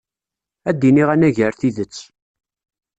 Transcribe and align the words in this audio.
Ad 0.69 0.75
d-iniɣ 0.79 1.09
anagar 1.13 1.53
tidet. 1.59 1.97